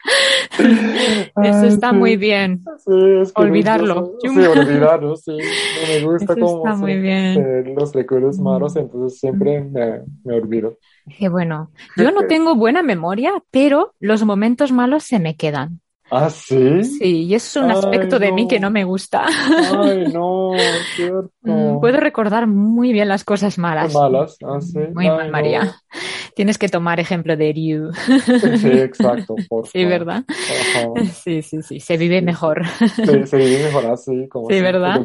[1.43, 2.63] Eso está muy bien.
[2.79, 4.13] Sí, es que Olvidarlo.
[4.21, 5.33] Sí, olvidarlo, sí.
[5.33, 7.75] No me gusta Eso cómo está muy bien.
[7.75, 8.79] los recuerdos malos, Mm.
[8.79, 10.79] entonces siempre me, me olvido.
[11.19, 11.71] Qué bueno.
[11.97, 15.81] Yo no tengo buena memoria, pero los momentos malos se me quedan.
[16.11, 16.85] ¿Ah, sí?
[16.85, 19.27] Sí, y es un Ay, aspecto de mí que no me gusta.
[19.27, 20.53] Ay, no,
[20.97, 21.31] cierto.
[21.43, 23.93] Mm, Puedo recordar muy bien las cosas malas.
[23.93, 24.79] Malas, ah, sí.
[24.95, 25.33] Muy Ay, mal, no.
[25.33, 25.75] María.
[26.39, 27.91] Tienes que tomar ejemplo de Ryu.
[28.59, 29.91] Sí, exacto, por Sí, favor.
[29.91, 30.25] ¿verdad?
[30.29, 30.89] Ajá.
[31.25, 31.81] Sí, sí, sí.
[31.81, 32.63] Se vive mejor.
[32.79, 35.01] Sí, se vive mejor así, como Sí, ¿verdad?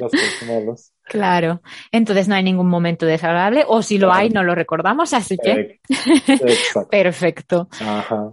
[0.00, 0.92] las.
[1.02, 1.60] Claro.
[1.92, 5.80] Entonces no hay ningún momento desagradable, o si lo hay, no lo recordamos, así que
[5.90, 6.88] Exacto.
[6.88, 7.68] perfecto.
[7.82, 8.32] Ajá.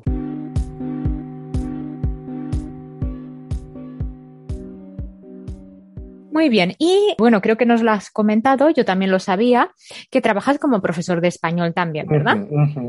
[6.32, 6.74] Muy bien.
[6.80, 9.72] Y bueno, creo que nos lo has comentado, yo también lo sabía,
[10.10, 12.38] que trabajas como profesor de español también, ¿verdad?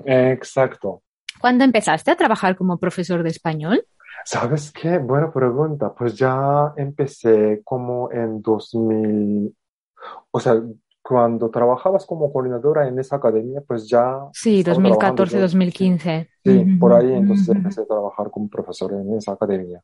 [0.06, 1.02] Exacto.
[1.40, 3.84] ¿Cuándo empezaste a trabajar como profesor de español?
[4.24, 4.98] ¿Sabes qué?
[4.98, 5.92] Buena pregunta.
[5.92, 9.52] Pues ya empecé como en 2000,
[10.30, 10.62] o sea,
[11.02, 15.40] cuando trabajabas como coordinadora en esa academia, pues ya Sí, estaba trabajando 2014, yo.
[15.42, 16.28] 2015.
[16.44, 19.82] Sí, por ahí entonces empecé a trabajar como profesor en esa academia.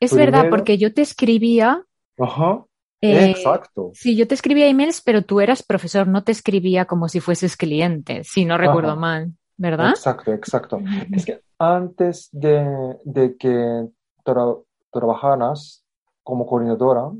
[0.00, 1.84] Es verdad, porque yo te escribía,
[2.18, 2.64] Ajá,
[3.00, 3.92] eh, exacto.
[3.92, 7.56] sí, yo te escribía emails, pero tú eras profesor, no te escribía como si fueses
[7.56, 9.00] cliente, si no recuerdo Ajá.
[9.00, 9.90] mal, ¿verdad?
[9.90, 10.82] Exacto, exacto.
[11.12, 13.48] Es que antes de, de que
[14.24, 15.84] tra- trabajaras
[16.22, 17.10] como coordinadora,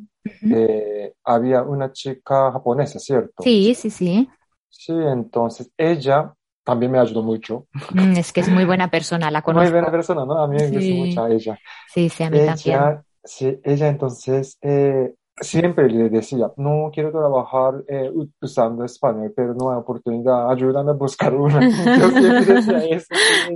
[0.51, 3.43] eh, había una chica japonesa, ¿cierto?
[3.43, 4.29] Sí, sí, sí.
[4.69, 6.35] Sí, entonces ella
[6.65, 7.67] también me ayudó mucho.
[7.91, 9.73] Mm, es que es muy buena persona, la Muy conozco.
[9.73, 10.39] buena persona, ¿no?
[10.43, 11.59] A mí me gusta mucho a ella.
[11.87, 12.93] Sí, sí, a mí también.
[12.93, 19.55] Ella, sí, ella entonces eh, siempre le decía, no quiero trabajar eh, usando español, pero
[19.55, 21.61] no hay oportunidad, ayúdame a buscar una.
[22.01, 23.07] Yo siempre decía eso.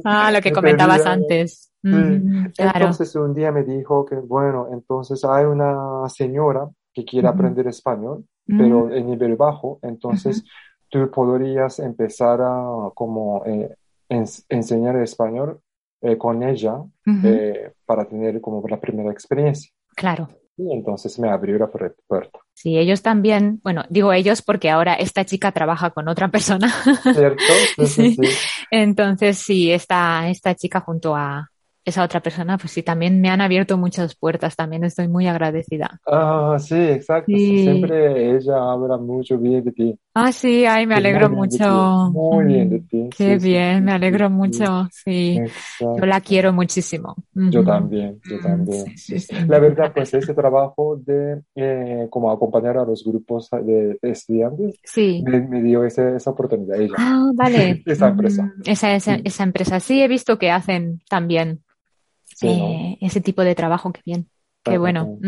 [0.05, 1.73] Ah, lo que me comentabas antes.
[1.83, 1.89] Sí.
[1.89, 2.79] Mm, claro.
[2.79, 8.25] Entonces un día me dijo que, bueno, entonces hay una señora que quiere aprender español,
[8.47, 10.43] Mm, pero en nivel bajo, entonces
[10.89, 13.77] tú podrías empezar a como eh,
[14.09, 15.61] ens- enseñar español
[16.03, 16.83] eh, con ella
[17.23, 19.71] eh, para tener como la primera experiencia.
[19.95, 20.27] Claro.
[20.61, 22.39] Y entonces me abrió la puer- puerta.
[22.53, 26.71] Sí, ellos también, bueno, digo ellos porque ahora esta chica trabaja con otra persona.
[27.15, 27.41] ¿Cierto?
[27.79, 28.23] Sí, sí, sí.
[28.71, 31.49] Entonces, sí, esta, esta chica junto a
[31.83, 35.99] esa otra persona, pues sí, también me han abierto muchas puertas, también estoy muy agradecida.
[36.07, 37.31] Ah, sí, exacto.
[37.33, 39.99] Siempre ella habla mucho bien de ti.
[40.13, 42.11] Ah, sí, ay, me alegro Muy mucho.
[42.11, 43.09] Muy bien de ti.
[43.17, 44.89] Qué Sí, sí, bien, me alegro sí, mucho.
[44.93, 45.41] Sí,
[45.97, 47.15] yo la quiero muchísimo.
[47.33, 48.95] Yo también, yo Mm, también.
[49.49, 55.23] La verdad, pues ese trabajo de eh, como acompañar a los grupos de estudiantes Sí.
[55.25, 57.83] me, me dio ese- esa oportunidad ella, Ah, vale.
[57.87, 58.53] esa empresa.
[58.65, 59.81] Esa, esa, esa empresa.
[59.81, 61.63] Sí, he visto que hacen también
[62.43, 63.93] eh, ese tipo de trabajo.
[63.93, 64.29] Qué bien.
[64.65, 65.19] Qué bueno.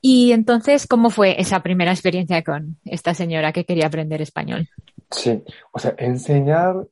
[0.00, 4.68] Y entonces, ¿cómo fue esa primera experiencia con esta señora que quería aprender español?
[5.10, 6.86] Sí, o sea, enseñar,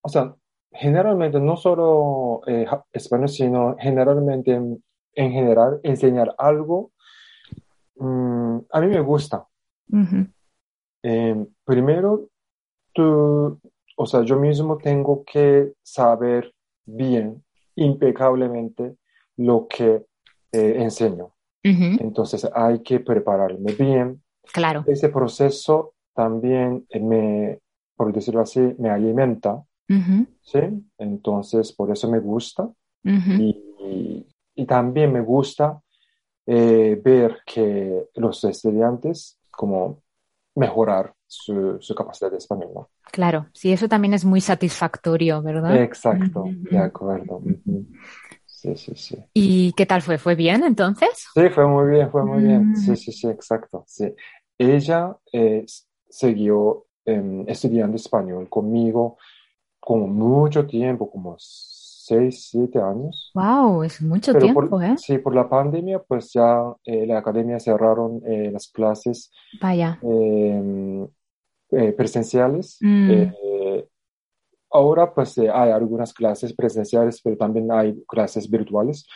[0.00, 0.34] o sea,
[0.70, 4.82] generalmente no solo eh, español, sino generalmente en,
[5.14, 6.92] en general enseñar algo,
[7.96, 9.46] mm, a mí me gusta.
[11.02, 12.28] Eh, primero,
[12.94, 13.60] tú,
[13.96, 16.54] o sea, yo mismo tengo que saber
[16.86, 17.44] bien,
[17.74, 18.96] impecablemente,
[19.36, 20.04] lo que
[20.52, 21.32] eh, enseño.
[21.62, 24.22] Entonces hay que prepararme bien.
[24.52, 24.84] Claro.
[24.86, 27.60] Ese proceso también eh, me,
[27.96, 29.62] por decirlo así, me alimenta.
[30.40, 30.60] ¿sí?
[30.98, 32.68] Entonces, por eso me gusta.
[33.04, 35.80] Y, y también me gusta
[36.46, 40.02] eh, ver que los estudiantes, como
[40.54, 42.90] mejorar su, su capacidad de español, ¿no?
[43.10, 43.46] Claro.
[43.52, 45.76] Sí, eso también es muy satisfactorio, ¿verdad?
[45.82, 47.42] Exacto, de acuerdo.
[48.62, 49.16] Sí, sí, sí.
[49.34, 50.18] ¿Y qué tal fue?
[50.18, 51.26] ¿Fue bien entonces?
[51.34, 52.68] Sí, fue muy bien, fue muy bien.
[52.74, 53.84] Sí, Mm, sí, sí, exacto.
[53.86, 54.14] Sí.
[54.58, 55.64] Ella eh,
[56.08, 59.16] siguió em, estudiando español conmigo
[59.80, 63.32] como mucho tiempo, como seis, siete años.
[63.34, 64.96] Wow, es mucho Pero tiempo, por, ¿eh?
[64.96, 69.98] sí, por la pandemia, pues ya eh, la academia cerraron eh, las clases Vaya.
[70.02, 71.04] em,
[71.72, 72.78] eh, presenciales.
[72.82, 73.32] Mm,
[74.72, 79.06] ahora, pues eh, hay algunas clases presenciales, pero también hay clases virtuales.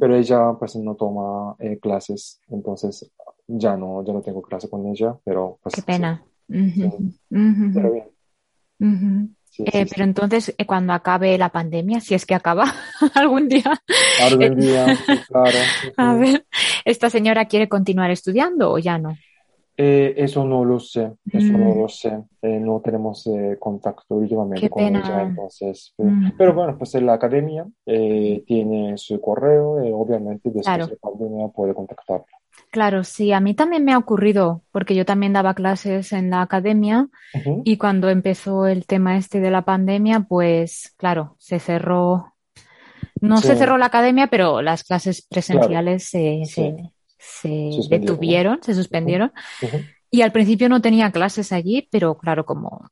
[0.00, 3.10] Pero ella, pues, no toma eh, clases, entonces
[3.46, 6.22] ya no, ya no tengo clase con ella, pero pues Qué sí, pena.
[6.48, 6.90] sí,
[7.74, 8.04] pero bien.
[9.50, 12.64] Sí, Eh, pero entonces, eh, cuando acabe la pandemia, si es que acaba
[13.14, 13.80] algún día,
[14.20, 15.58] Algún día, sí, claro.
[15.96, 16.46] a ver,
[16.84, 19.16] ¿esta señora quiere continuar estudiando o ya no?
[19.78, 22.08] Eh, eso no lo sé, eso no Mm, lo sé.
[22.42, 25.94] Eh, no tenemos eh, contacto últimamente con ella, entonces.
[25.98, 30.86] eh, Mm, pero bueno, pues en la academia eh, tiene su correo, obviamente después claro.
[30.86, 32.26] de la pandemia puede contactarla.
[32.70, 36.42] Claro, sí, a mí también me ha ocurrido, porque yo también daba clases en la
[36.42, 37.08] academia
[37.64, 42.34] y cuando empezó el tema este de la pandemia, pues claro, se cerró,
[43.20, 46.92] no Sí, se cerró la academia, pero las clases claro, presenciales se, sí, se,
[47.26, 49.32] se detuvieron, se suspendieron
[50.10, 52.88] y al principio no tenía clases allí, pero claro, como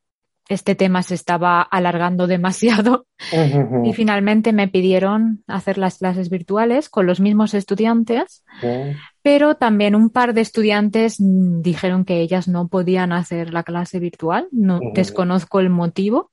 [0.48, 3.06] este tema se estaba alargando demasiado
[3.84, 8.44] y finalmente me pidieron hacer las clases virtuales con los mismos estudiantes
[9.24, 13.98] pero también un par de estudiantes mm, dijeron que ellas no podían hacer la clase
[13.98, 14.48] virtual.
[14.52, 16.30] No desconozco el motivo.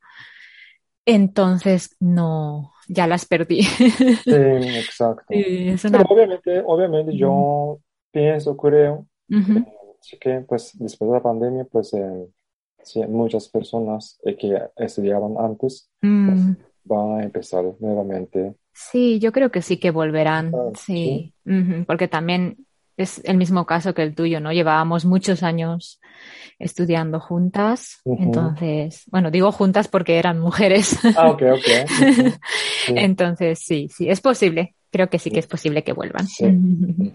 [1.05, 3.61] Entonces no, ya las perdí.
[4.25, 5.23] Sí, exacto.
[5.29, 7.79] Sí, Pero obviamente, obviamente yo
[8.11, 12.27] pienso, creo, ujú, eh, que pues después de la pandemia, pues eh,
[12.83, 16.55] sí, muchas personas eh, que estudiaban antes, pues mm.
[16.83, 18.55] van a empezar nuevamente.
[18.73, 20.53] Sí, yo creo que sí que volverán.
[20.55, 21.33] Ah, sí,
[21.85, 22.65] porque también
[22.97, 24.51] es el mismo caso que el tuyo, ¿no?
[24.51, 25.99] Llevábamos muchos años
[26.59, 28.01] estudiando juntas.
[28.05, 30.97] Entonces, bueno, digo juntas porque eran mujeres.
[31.17, 31.89] Ah, ok, ok.
[32.85, 34.75] Sí, Entonces, sí, sí, es posible.
[34.91, 36.25] Creo que sí que es posible que vuelvan.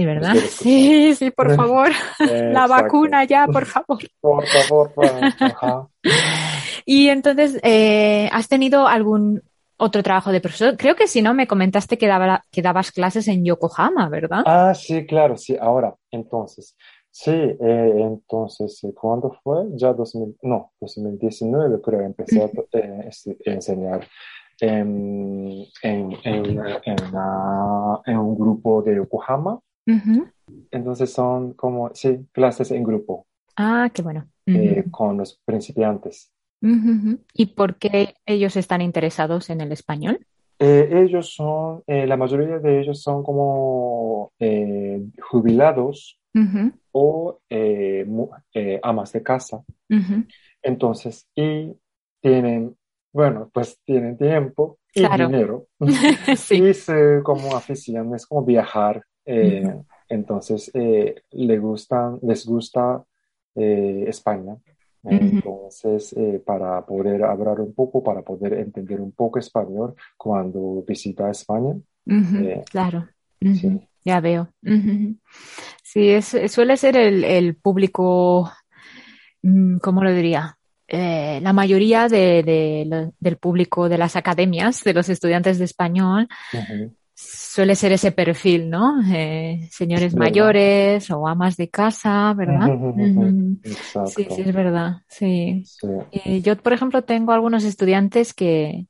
[0.00, 0.06] sí.
[0.06, 0.34] ¿verdad?
[0.34, 1.88] Sí, sí, por favor.
[2.20, 2.68] La Exacto.
[2.68, 3.98] vacuna ya, por favor.
[4.20, 5.88] Por favor, ajá.
[6.86, 9.42] Y entonces, eh, ¿has tenido algún
[9.76, 10.76] otro trabajo de profesor?
[10.78, 14.42] Creo que si no, me comentaste que, daba- que dabas clases en Yokohama, ¿verdad?
[14.46, 16.74] Ah, sí, claro, sí, ahora, entonces,
[17.10, 19.64] sí, eh, entonces, eh, ¿cuándo fue?
[19.74, 22.46] Ya 2000, no, 2019 creo, empecé a
[22.78, 23.10] eh,
[23.44, 24.08] enseñar
[24.60, 29.60] en, en, en, en, ah, en un grupo de Yokohama,
[30.70, 34.28] entonces son como, sí, clases en grupo Ah, qué bueno.
[34.46, 36.32] eh, con los principiantes.
[37.34, 40.26] ¿Y por qué ellos están interesados en el español?
[40.58, 44.32] Eh, ellos son, eh, la mayoría de ellos son como
[45.30, 46.18] jubilados
[46.92, 47.40] o
[48.82, 49.62] amas de casa.
[50.62, 51.72] Entonces, y
[52.20, 52.76] tienen,
[53.12, 55.66] bueno, pues tienen tiempo y Claro, dinero.
[56.36, 56.62] sí.
[56.62, 59.02] Y se, como afición es como viajar.
[59.28, 59.74] Eh,
[60.08, 63.02] entonces, eh, le gustan, les gusta
[63.54, 64.56] eh, España.
[65.04, 66.14] Entonces,
[66.44, 71.74] para poder hablar un poco, para poder entender un poco español cuando visita España,
[72.70, 73.08] Claro.
[73.40, 73.80] sí.
[74.04, 74.48] Ya veo.
[75.82, 78.50] Sí, es, suele ser el, el público
[79.42, 80.58] mm, ¿cómo lo diría?
[80.90, 86.28] Eh, la mayoría de, del público de las academias, de los estudiantes de español.
[87.18, 89.00] Suele ser ese perfil, ¿no?
[89.12, 92.68] Eh, señores mayores o amas de casa, ¿verdad?
[93.64, 94.06] Exacto.
[94.06, 95.64] Sí, sí, es verdad, sí.
[95.66, 95.88] Sí.
[96.12, 98.86] Eh, yo, por ejemplo, tengo algunos estudiantes que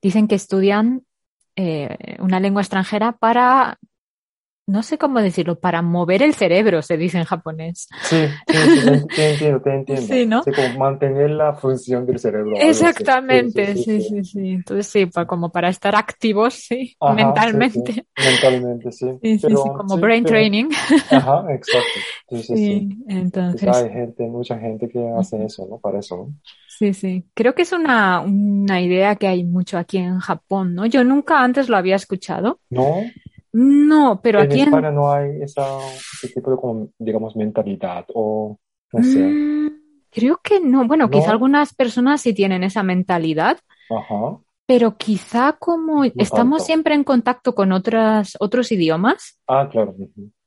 [0.00, 1.02] dicen que estudian
[1.56, 3.78] eh, una lengua extranjera para,
[4.66, 7.88] no sé cómo decirlo, para mover el cerebro, se dice en japonés.
[8.02, 10.06] Sí, sí, sí, te, te entiendo, te entiendo.
[10.14, 10.42] Sí, ¿no?
[10.44, 12.52] como mantener la función del cerebro.
[12.56, 14.48] Exactamente, sí, sí, sí.
[14.50, 17.92] Entonces, sí, pa- como para estar activos, sí, Ajá, sí, mentalmente.
[17.92, 18.02] sí.
[18.24, 19.06] Mentalmente, sí.
[19.22, 20.64] Sí, sí, Pero sí, como sí, brain pero- training.
[21.10, 22.00] Ajá, exacto.
[22.30, 22.56] Sí, sí, sí.
[22.56, 25.78] Sí, Pues entonces, hay gente, mucha gente que hace eso, ¿no?
[25.78, 26.34] Para eso, ¿no?
[26.68, 27.24] sí, sí.
[27.34, 30.86] Creo que es una, una idea que hay mucho aquí en Japón, ¿no?
[30.86, 32.60] Yo nunca antes lo había escuchado.
[32.70, 33.02] No,
[33.52, 34.68] No, pero en aquí en...
[34.68, 35.66] España no hay esa,
[36.22, 38.58] ese tipo de, como, digamos, mentalidad o,
[38.92, 39.18] no sé.
[39.22, 39.68] Mm,
[40.10, 40.86] creo que no.
[40.86, 41.32] Bueno, quizá No.
[41.32, 43.58] algunas personas sí tienen esa mentalidad,
[43.90, 46.64] Ajá, pero quizá como estamos tanto.
[46.64, 49.94] siempre en contacto con otras, otros idiomas, ah, claro.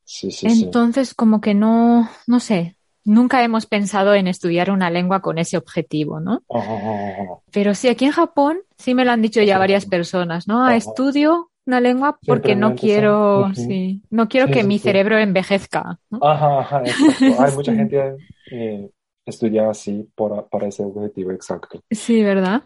[0.03, 0.63] Sí, sí, sí.
[0.63, 5.57] entonces como que no, no sé, nunca hemos pensado en estudiar una lengua con ese
[5.57, 6.41] objetivo, ¿no?
[6.49, 7.39] Ajá.
[7.51, 10.63] Pero sí, aquí en Japón sí me lo han dicho ya varias personas, ¿no?
[10.63, 10.75] Ah, Ajá.
[10.75, 15.99] Estudio una lengua porque no quiero, sí, no quiero Sí, que sí, mi cerebro envejezca,
[16.09, 16.19] ¿no?
[16.21, 17.39] Ajá, ajá, exacto.
[17.39, 18.17] Hay mucha gente
[18.51, 18.89] eh,
[19.25, 21.81] estudia así por, para ese objetivo, exacto.
[21.91, 22.63] Sí, ¿verdad?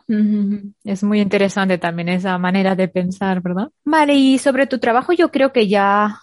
[0.83, 3.69] Es muy interesante también esa manera de pensar, ¿verdad?
[3.85, 6.19] Vale, y sobre tu trabajo yo creo que ya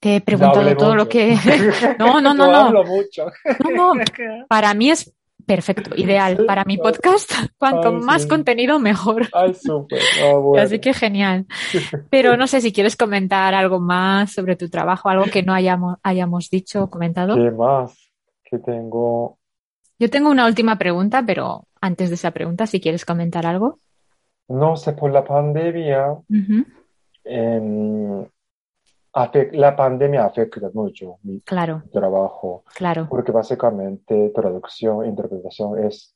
[0.00, 1.36] te he preguntado todo lo que...
[1.98, 2.56] No, no, no, no.
[2.56, 3.26] hablo mucho.
[3.64, 4.04] No, no,
[4.48, 5.12] para mí es
[5.50, 6.44] perfecto, ideal.
[6.46, 8.28] Para mi podcast, cuanto Ay, más sí.
[8.28, 9.26] contenido, mejor.
[9.32, 10.00] Ay, súper.
[10.22, 10.62] Ah, bueno.
[10.62, 11.46] Así que genial.
[12.10, 15.96] Pero no sé si quieres comentar algo más sobre tu trabajo, algo que no hayamos,
[16.04, 17.34] hayamos dicho o comentado.
[17.34, 18.12] ¿Qué más?
[18.44, 19.38] Que tengo.
[19.98, 23.80] Yo tengo una última pregunta, pero antes de esa pregunta, si quieres comentar algo.
[24.48, 26.16] No sé, por la pandemia,
[27.24, 28.24] em,
[29.12, 33.06] afec- la pandemia afecta mucho mi Claro, trabajo, claro.
[33.08, 36.14] porque básicamente traducción e interpretación es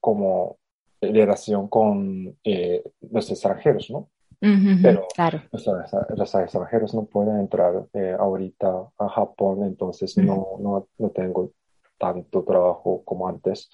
[0.00, 0.58] como
[1.00, 4.08] relación con eh, los extranjeros, ¿no?
[4.82, 5.42] Pero- Claro.
[5.50, 5.66] Los,
[6.16, 11.50] los extranjeros no pueden entrar eh, ahorita a Japón, entonces no, no, no tengo
[11.98, 13.70] tanto trabajo como antes.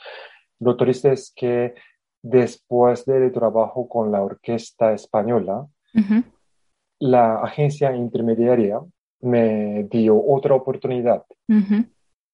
[0.60, 1.74] Lo triste es que
[2.22, 5.66] después del trabajo con la orquesta española,
[7.02, 8.80] la agencia intermediaria
[9.22, 11.24] me dio otra oportunidad.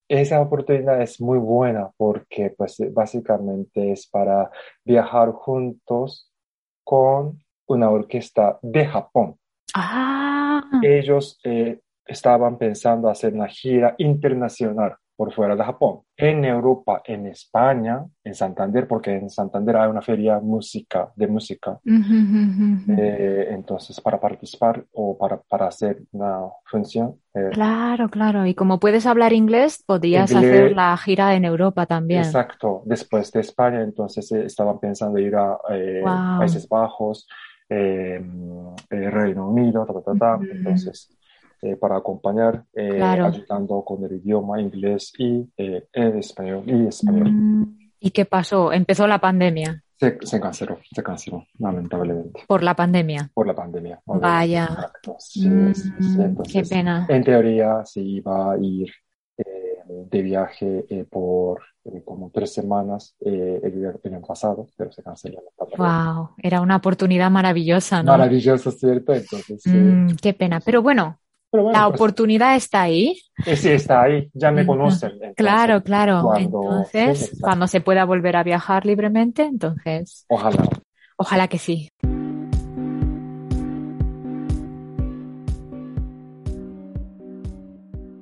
[0.07, 4.51] Esa oportunidad es muy buena porque pues básicamente es para
[4.85, 6.31] viajar juntos
[6.85, 9.37] con una orquesta de Japón.
[9.75, 17.03] Ah, Ellos eh, estaban pensando hacer una gira internacional por fuera de Japón, en Europa,
[17.05, 21.81] en España, en Santander, porque en Santander hay una feria música, de música.
[21.85, 28.47] Eh, entonces, para participar o para, para hacer una función, eh, Claro, claro.
[28.47, 30.53] Y como puedes hablar inglés, podrías Inglés.
[30.53, 32.21] hacer la gira en Europa también.
[32.21, 36.39] exacto, después de España, entonces eh, estaban pensando ir a eh, Wow.
[36.39, 37.27] Países Bajos,
[37.69, 38.23] eh,
[38.91, 40.39] eh, Reino Unido, ta, ta, ta.
[40.49, 41.13] Entonces,
[41.63, 43.27] eh, para acompañar, eh, Claro.
[43.27, 47.31] ayudando con el idioma inglés y eh, el español y español.
[47.33, 48.73] Mm, ¿Y qué pasó?
[48.73, 49.83] Empezó la pandemia.
[49.97, 53.31] Se, se canceló, se canceló, lamentablemente, Por la pandemia.
[53.35, 54.01] por la pandemia.
[54.07, 54.93] Vaya.
[55.19, 56.17] Sí, Mm, sí, sí.
[56.17, 57.07] qué Entonces, pena.
[57.09, 58.89] En teoría se iba a ir
[59.37, 59.45] eh,
[59.89, 65.03] de viaje eh, por eh, como tres semanas eh, el, el año pasado, pero se
[65.03, 65.41] canceló.
[65.77, 68.13] Wow, era una oportunidad maravillosa, ¿no?
[68.13, 69.13] Maravilloso, ¿cierto?
[69.15, 69.71] Entonces, sí.
[69.71, 70.61] Mm, qué pena.
[70.65, 71.19] Pero bueno,
[71.51, 73.21] Pero bueno, la pues, oportunidad está ahí.
[73.57, 75.13] sí, está ahí, ya me conocen.
[75.13, 76.23] entonces, Claro, claro.
[76.23, 80.69] cuando- Entonces, sí, cuando se pueda volver a viajar libremente, entonces, Ojalá.
[81.17, 81.89] ojalá que sí.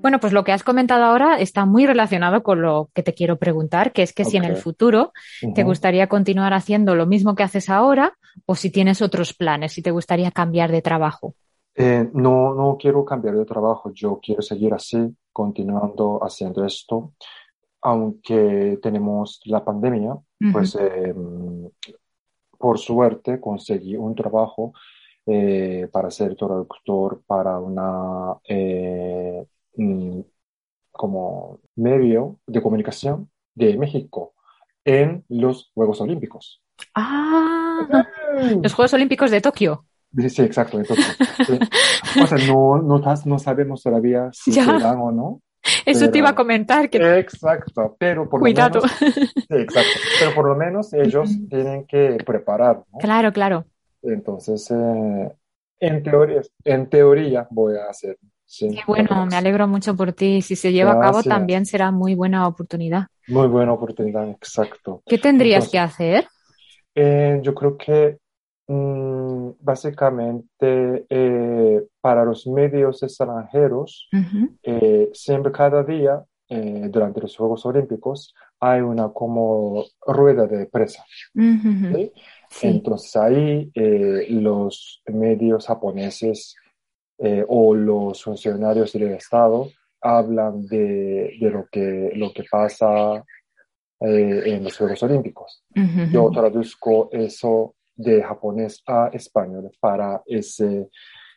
[0.03, 3.39] Bueno, pues lo que has comentado ahora está muy relacionado con lo que te quiero
[3.39, 5.12] preguntar, que es que si en el futuro
[5.57, 8.12] te gustaría continuar haciendo lo mismo que haces ahora
[8.45, 11.35] o si tienes otros planes, si te gustaría cambiar de trabajo.
[11.77, 17.12] Eh, no, no quiero cambiar de trabajo, yo quiero seguir así, continuando haciendo esto,
[17.83, 20.17] aunque tenemos la pandemia,
[20.53, 21.15] pues eh,
[22.59, 24.73] por suerte conseguí un trabajo
[25.27, 29.45] eh, para ser traductor para una eh,
[29.77, 30.21] mm,
[30.93, 34.35] como medio de comunicación de México
[34.85, 36.63] en los Juegos Olímpicos.
[36.94, 38.07] Ah,
[38.63, 39.85] los Juegos Olímpicos de Tokio.
[40.17, 40.79] Sí, sí, exacto.
[40.79, 41.58] Entonces, sí.
[42.23, 44.64] O sea, no, no, no sabemos todavía si Ya.
[44.64, 45.40] se dan o no.
[45.85, 46.88] Eso te iba a comentar.
[46.88, 47.19] Que...
[47.19, 48.81] Exacto, pero por Cuidado.
[48.81, 48.98] lo menos...
[49.35, 49.90] Sí, exacto.
[50.21, 52.98] Pero por lo menos ellos tienen que preparar, ¿no?
[53.00, 53.64] Claro, claro.
[54.02, 55.33] Entonces, eh,
[55.81, 58.17] en teoría, en teoría voy a hacer.
[58.44, 60.40] Sí, Qué bueno, me alegro mucho por ti.
[60.40, 63.06] Si se lleva a cabo también será muy buena oportunidad.
[63.27, 65.02] Muy buena oportunidad, exacto.
[65.04, 66.29] ¿Qué tendrías Entonces- que hacer?
[66.94, 68.19] Eh, yo creo que
[68.67, 74.08] mm, básicamente eh, para los medios extranjeros,
[74.62, 81.04] eh, siempre cada día eh, durante los Juegos Olímpicos hay una como rueda de prensa.
[82.62, 86.54] Entonces ahí eh, los medios japoneses
[87.19, 89.69] eh, o los funcionarios del Estado
[90.00, 93.25] hablan de, de lo que, lo que pasa
[93.98, 95.64] en los Juegos Olímpicos.
[96.12, 100.88] Yo traduzco eso de japonés a español para ese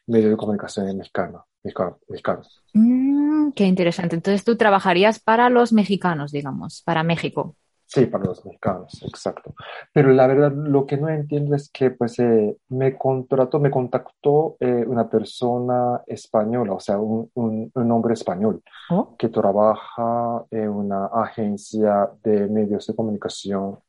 [0.07, 1.45] medio de comunicación mexicano.
[1.63, 2.41] mexicano, mexicano.
[2.73, 4.15] Mm, qué interesante.
[4.15, 7.55] Entonces tú trabajarías para los mexicanos, digamos, para México.
[7.91, 9.55] Sí, para los mexicanos, exacto.
[9.91, 14.57] Pero la verdad, lo que no entiendo es que pues eh, me contrató, me contactó
[14.59, 19.15] eh, una persona española, o sea, un, un, un hombre español Oh.
[19.17, 23.79] que trabaja en una agencia de medios de comunicación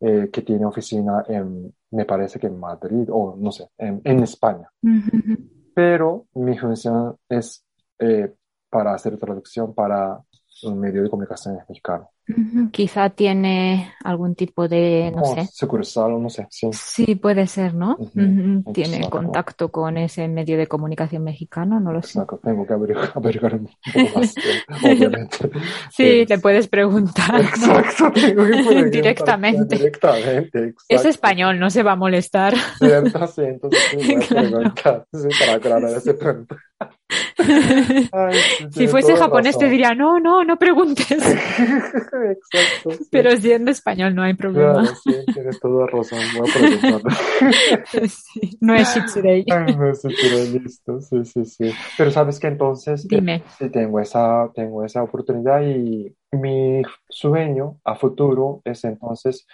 [0.00, 4.22] eh, que tiene oficina en, me parece que en Madrid, o no sé, en, en
[4.22, 4.70] España.
[5.74, 7.64] Pero mi función es
[7.98, 8.32] eh,
[8.70, 10.20] para hacer traducción para
[10.64, 12.10] un medio de comunicación mexicano.
[12.72, 15.48] Quizá tiene algún tipo de, no O sé.
[15.50, 16.68] sucursal, no sé, sí.
[16.72, 17.96] Sí, puede ser, ¿no?
[17.98, 18.20] Ujú,
[18.62, 19.10] Ujú, Tiene exacto.
[19.18, 22.18] contacto con ese medio de comunicación mexicano, no lo sé.
[22.18, 24.34] Exacto, tengo que averiguar, averiguar un poco más,
[24.84, 25.36] obviamente.
[25.90, 27.32] Sí, Pero- le puedes preguntar.
[27.32, 27.40] ¿no?
[27.40, 29.76] Exacto, tengo que preguntar Directamente.
[29.76, 32.54] Directamente, Es español, no se va a molestar.
[32.78, 34.48] Cierto, sí, entonces sí, voy a Claro.
[34.50, 36.56] preguntar, sí, para aclarar ese punto.
[38.12, 38.34] Ay,
[38.70, 39.70] Si fuese japonés te razón.
[39.70, 41.10] diría, no, no, no preguntes.
[42.30, 43.04] Exacto, sí.
[43.10, 44.74] Pero siendo español no hay problema.
[44.74, 47.00] Claro, sí, tienes toda razón, voy a preguntar.
[48.08, 49.44] Sí, No es Shitsurei.
[49.50, 51.70] Ay, no sé, pero listo, sí, sí, sí.
[51.96, 53.42] Pero sabes que entonces, eh, Dime.
[53.58, 59.46] sí tengo esa, tengo esa oportunidad y mi sueño a futuro es entonces,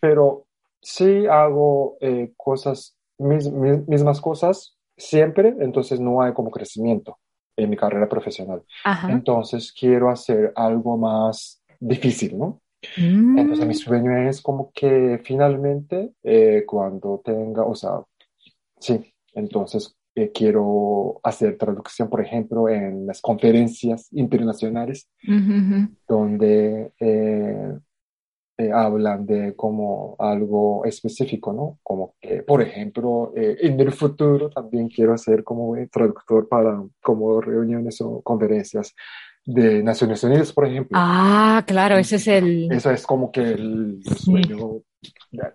[0.00, 0.46] pero
[0.80, 7.18] sí hago eh, cosas, mis, mis- mismas cosas siempre, entonces no hay como crecimiento
[7.56, 8.62] en mi carrera profesional.
[8.84, 9.10] Ajá.
[9.10, 12.60] Entonces quiero hacer algo más difícil, ¿no?
[12.98, 18.02] Mm, Entonces mi sueño es como que finalmente eh, cuando tenga, o sea,
[18.78, 25.08] sí, entonces eh, quiero hacer traducción, por ejemplo, en las conferencias internacionales
[26.06, 27.78] donde eh,
[28.64, 31.78] eh, hablan de como algo específico, ¿no?
[31.82, 37.40] Como que, por ejemplo, eh, en el futuro también quiero ser como traductor para como
[37.40, 38.94] reuniones o conferencias
[39.44, 40.98] de Naciones Unidas, por ejemplo.
[41.00, 44.80] Ah, claro, ese es el, Eso es como que el, sueño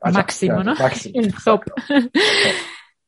[0.02, 0.76] allá, Máximo, ¿no?
[0.76, 1.64] máximo, el top.
[1.64, 1.74] exacto.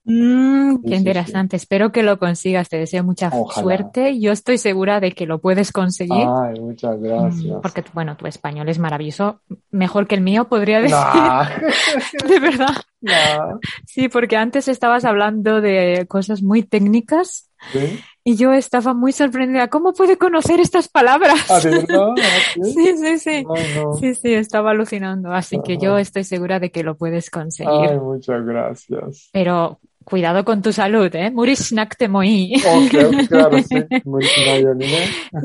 [0.03, 1.55] Mm, Sí, qué sí, interesante.
[1.57, 2.69] Espero que lo consigas.
[2.69, 3.61] Te deseo mucha Ojalá.
[3.63, 4.19] suerte.
[4.19, 6.25] Yo estoy segura de que lo puedes conseguir.
[6.27, 7.45] Ay, muchas gracias.
[7.57, 9.41] Mm, Porque, bueno, tu español es maravilloso.
[9.69, 10.95] Mejor que el mío, podría decir.
[10.97, 11.45] Nah,
[12.27, 12.75] De verdad.
[13.01, 17.99] nah, Sí, porque antes estabas hablando de cosas muy técnicas ¿sí?
[18.23, 19.67] y yo estaba muy sorprendida.
[19.67, 21.45] ¿Cómo puede conocer estas palabras?
[21.49, 22.07] Ah, ¿de verdad?
[22.17, 22.73] Ah, ¿sí?
[22.73, 23.43] Sí, sí, sí.
[23.43, 23.93] No.
[23.99, 25.31] Sí, sí, estaba alucinando.
[25.31, 27.89] Así que yo estoy segura de que lo puedes conseguir.
[27.91, 29.29] Ay, muchas gracias.
[29.31, 31.31] Pero cuidado con tu salud, ¿eh?
[31.31, 32.53] Muris nakte moi.
[32.55, 33.77] Ok, claro, sí.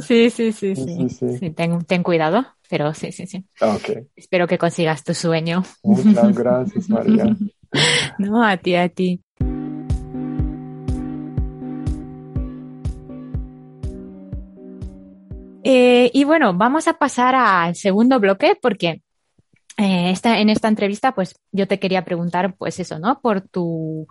[0.03, 1.39] Sí, sí, sí, Sí, sí.
[1.39, 3.45] sí, ten, ten cuidado, pero sí, sí, sí.
[3.61, 5.63] Ok, Espero que consigas tu sueño.
[5.83, 7.37] muchas gracias, María.
[8.19, 9.21] No, a ti, a ti.
[15.65, 19.03] Eh, y bueno, vamos a pasar al segundo bloque porque
[19.79, 23.21] eh, esta, en esta entrevista, pues yo te quería preguntar, pues eso, ¿no?
[23.21, 24.07] Por tu,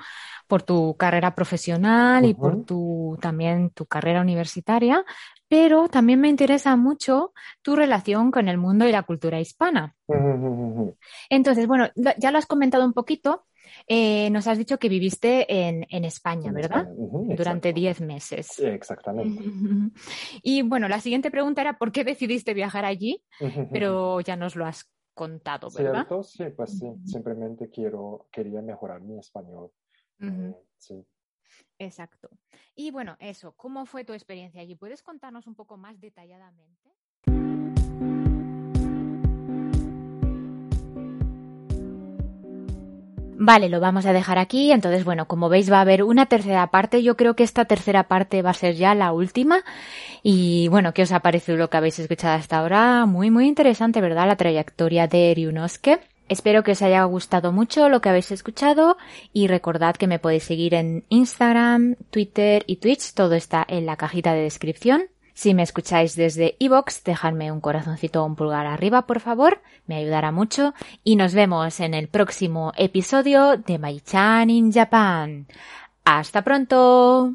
[0.47, 2.41] por tu carrera profesional y Ujú.
[2.41, 5.03] por tu, también tu carrera universitaria,
[5.47, 9.95] pero también me interesa mucho tu relación con el mundo y la cultura hispana.
[11.29, 13.45] Entonces, bueno, ya lo has comentado un poquito.
[13.87, 16.85] Eh, nos has dicho que viviste en, en España, ¿verdad?
[16.97, 17.79] Durante exacto.
[17.79, 18.47] 10 meses.
[18.51, 19.43] Sí, exactamente.
[20.43, 23.23] Y bueno, la siguiente pregunta era ¿por qué decidiste viajar allí?
[23.71, 26.05] Pero ya nos lo has contado, ¿verdad?
[26.05, 26.23] ¿Cierto?
[26.23, 26.87] Sí, pues sí.
[27.05, 29.71] Simplemente quiero, quería mejorar mi español.
[30.19, 31.05] Eh, sí.
[31.77, 32.29] Exacto.
[32.75, 34.75] Y bueno, eso, ¿cómo fue tu experiencia allí?
[34.75, 36.95] ¿Puedes contarnos un poco más detalladamente?
[43.37, 44.71] Vale, lo vamos a dejar aquí.
[44.71, 47.03] Entonces, bueno, como veis va a haber una tercera parte.
[47.03, 49.63] Yo creo que esta tercera parte va a ser ya la última.
[50.23, 53.05] Y bueno, ¿qué os ha parecido lo que habéis escuchado hasta ahora?
[53.05, 54.27] Muy, muy interesante, ¿verdad?
[54.27, 55.99] La trayectoria de Ryunosuke.
[56.27, 58.97] Espero que os haya gustado mucho lo que habéis escuchado
[59.31, 63.13] y recordad que me podéis seguir en Instagram, Twitter y Twitch.
[63.13, 65.03] Todo está en la cajita de descripción.
[65.35, 69.97] Si me escucháis desde iVoox, dejadme un corazoncito o un pulgar arriba, por favor, me
[69.97, 70.73] ayudará mucho.
[71.03, 75.45] Y nos vemos en el próximo episodio de My Chan in Japan.
[76.05, 77.33] ¡Hasta pronto!